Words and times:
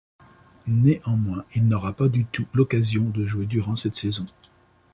Néanmoins, 0.65 1.45
il 1.53 1.67
n'aura 1.67 1.93
pas 1.93 2.07
du 2.09 2.25
tout 2.25 2.47
l'occasion 2.55 3.03
de 3.09 3.23
jouer 3.23 3.45
durant 3.45 3.75
cette 3.75 3.97
saison. 3.97 4.25